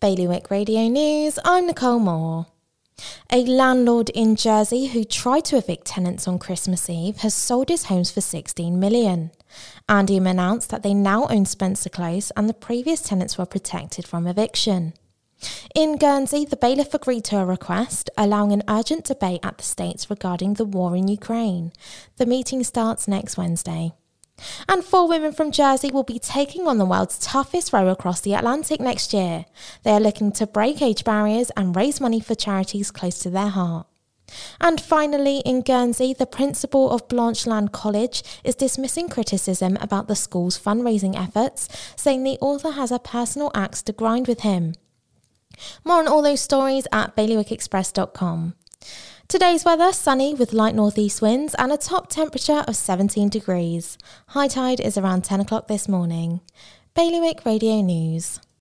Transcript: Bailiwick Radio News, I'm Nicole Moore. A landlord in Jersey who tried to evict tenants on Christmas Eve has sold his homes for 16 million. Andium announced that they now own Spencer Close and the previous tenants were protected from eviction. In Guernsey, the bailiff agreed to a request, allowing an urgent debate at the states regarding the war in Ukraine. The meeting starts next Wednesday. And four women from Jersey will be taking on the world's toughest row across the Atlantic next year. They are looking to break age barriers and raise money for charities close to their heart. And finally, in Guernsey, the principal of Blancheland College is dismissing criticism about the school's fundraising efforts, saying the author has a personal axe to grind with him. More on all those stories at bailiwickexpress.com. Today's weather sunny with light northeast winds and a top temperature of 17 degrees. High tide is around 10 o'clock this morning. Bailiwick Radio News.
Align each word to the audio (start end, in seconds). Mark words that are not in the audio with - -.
Bailiwick 0.00 0.50
Radio 0.50 0.88
News, 0.88 1.38
I'm 1.44 1.66
Nicole 1.66 1.98
Moore. 1.98 2.46
A 3.30 3.44
landlord 3.44 4.08
in 4.08 4.34
Jersey 4.34 4.86
who 4.86 5.04
tried 5.04 5.44
to 5.44 5.58
evict 5.58 5.84
tenants 5.84 6.26
on 6.26 6.38
Christmas 6.38 6.88
Eve 6.88 7.18
has 7.18 7.34
sold 7.34 7.68
his 7.68 7.84
homes 7.84 8.10
for 8.10 8.22
16 8.22 8.80
million. 8.80 9.30
Andium 9.90 10.26
announced 10.26 10.70
that 10.70 10.82
they 10.82 10.94
now 10.94 11.26
own 11.28 11.44
Spencer 11.44 11.90
Close 11.90 12.30
and 12.34 12.48
the 12.48 12.54
previous 12.54 13.02
tenants 13.02 13.36
were 13.36 13.44
protected 13.44 14.08
from 14.08 14.26
eviction. 14.26 14.94
In 15.74 15.98
Guernsey, 15.98 16.46
the 16.46 16.56
bailiff 16.56 16.94
agreed 16.94 17.24
to 17.24 17.36
a 17.36 17.44
request, 17.44 18.08
allowing 18.16 18.52
an 18.52 18.62
urgent 18.70 19.04
debate 19.04 19.40
at 19.42 19.58
the 19.58 19.64
states 19.64 20.08
regarding 20.08 20.54
the 20.54 20.64
war 20.64 20.96
in 20.96 21.08
Ukraine. 21.08 21.74
The 22.16 22.24
meeting 22.24 22.64
starts 22.64 23.06
next 23.06 23.36
Wednesday. 23.36 23.92
And 24.68 24.84
four 24.84 25.08
women 25.08 25.32
from 25.32 25.52
Jersey 25.52 25.90
will 25.90 26.02
be 26.02 26.18
taking 26.18 26.66
on 26.66 26.78
the 26.78 26.84
world's 26.84 27.18
toughest 27.18 27.72
row 27.72 27.88
across 27.88 28.20
the 28.20 28.34
Atlantic 28.34 28.80
next 28.80 29.12
year. 29.12 29.46
They 29.82 29.92
are 29.92 30.00
looking 30.00 30.32
to 30.32 30.46
break 30.46 30.82
age 30.82 31.04
barriers 31.04 31.50
and 31.56 31.76
raise 31.76 32.00
money 32.00 32.20
for 32.20 32.34
charities 32.34 32.90
close 32.90 33.18
to 33.20 33.30
their 33.30 33.48
heart. 33.48 33.86
And 34.60 34.80
finally, 34.80 35.38
in 35.38 35.62
Guernsey, 35.62 36.14
the 36.14 36.26
principal 36.26 36.90
of 36.90 37.08
Blancheland 37.08 37.72
College 37.72 38.22
is 38.44 38.54
dismissing 38.54 39.08
criticism 39.08 39.76
about 39.80 40.08
the 40.08 40.16
school's 40.16 40.58
fundraising 40.58 41.16
efforts, 41.16 41.68
saying 41.96 42.22
the 42.22 42.38
author 42.40 42.72
has 42.72 42.92
a 42.92 42.98
personal 42.98 43.50
axe 43.54 43.82
to 43.82 43.92
grind 43.92 44.28
with 44.28 44.40
him. 44.40 44.74
More 45.84 45.98
on 45.98 46.08
all 46.08 46.22
those 46.22 46.40
stories 46.40 46.86
at 46.92 47.16
bailiwickexpress.com. 47.16 48.54
Today's 49.30 49.64
weather 49.64 49.92
sunny 49.92 50.34
with 50.34 50.52
light 50.52 50.74
northeast 50.74 51.22
winds 51.22 51.54
and 51.54 51.70
a 51.70 51.76
top 51.76 52.08
temperature 52.08 52.64
of 52.66 52.74
17 52.74 53.28
degrees. 53.28 53.96
High 54.26 54.48
tide 54.48 54.80
is 54.80 54.98
around 54.98 55.22
10 55.22 55.38
o'clock 55.38 55.68
this 55.68 55.88
morning. 55.88 56.40
Bailiwick 56.94 57.46
Radio 57.46 57.80
News. 57.80 58.40